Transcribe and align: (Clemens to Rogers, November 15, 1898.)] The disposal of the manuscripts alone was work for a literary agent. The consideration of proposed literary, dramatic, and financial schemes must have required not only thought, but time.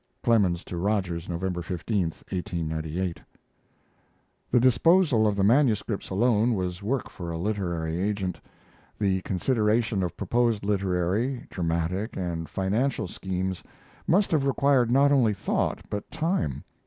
(Clemens 0.23 0.63
to 0.63 0.77
Rogers, 0.77 1.29
November 1.29 1.61
15, 1.61 2.01
1898.)] 2.31 3.21
The 4.49 4.59
disposal 4.59 5.27
of 5.27 5.35
the 5.35 5.43
manuscripts 5.43 6.09
alone 6.09 6.55
was 6.55 6.81
work 6.81 7.07
for 7.07 7.29
a 7.29 7.37
literary 7.37 7.99
agent. 8.01 8.39
The 8.97 9.21
consideration 9.21 10.01
of 10.01 10.17
proposed 10.17 10.63
literary, 10.65 11.45
dramatic, 11.51 12.17
and 12.17 12.49
financial 12.49 13.07
schemes 13.07 13.63
must 14.07 14.31
have 14.31 14.47
required 14.47 14.89
not 14.89 15.11
only 15.11 15.35
thought, 15.35 15.81
but 15.87 16.09
time. 16.09 16.63